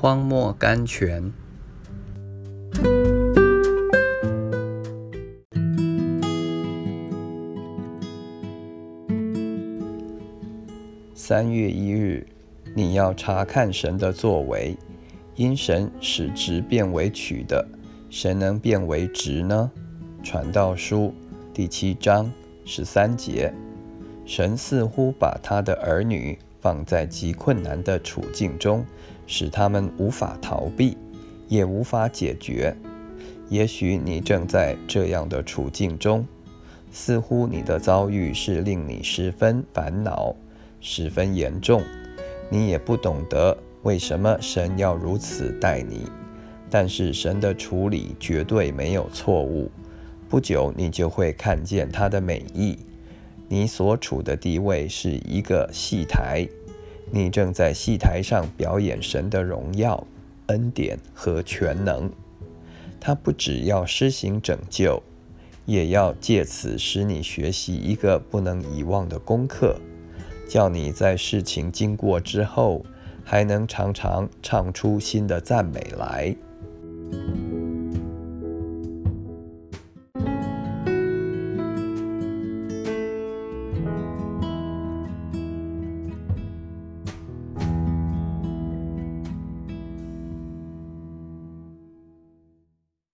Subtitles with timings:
[0.00, 1.30] 荒漠甘泉。
[11.14, 12.26] 三月一日，
[12.74, 14.74] 你要查看神的作为，
[15.36, 17.68] 因神使直变为曲的，
[18.08, 19.70] 谁能变为直呢？
[20.22, 21.12] 传道书
[21.52, 22.32] 第七章
[22.64, 23.52] 十三节，
[24.24, 28.84] 神似乎把他的儿女放在极困难的处境中，
[29.26, 30.96] 使他们无法逃避，
[31.48, 32.76] 也无法解决。
[33.48, 36.26] 也许你正在这样的处境中，
[36.92, 40.34] 似乎你的遭遇是令你十分烦恼、
[40.80, 41.82] 十分严重，
[42.48, 46.08] 你也不懂得为什么神要如此待你。
[46.72, 49.68] 但是神的处理绝对没有错误。
[50.28, 52.78] 不久，你就会看见他的美意。
[53.52, 56.46] 你所处的地位是一个戏台，
[57.10, 60.06] 你正在戏台上表演神的荣耀、
[60.46, 62.08] 恩典和全能。
[63.00, 65.02] 他不只要施行拯救，
[65.66, 69.80] 也要借此使你学习一个不能遗忘的功课，
[70.48, 72.84] 叫你在事情经过之后，
[73.24, 76.36] 还能常常唱出新的赞美来。